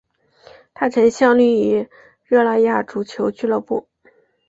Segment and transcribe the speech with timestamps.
[0.73, 1.87] 他曾效力于
[2.25, 3.87] 热那亚足球俱乐部。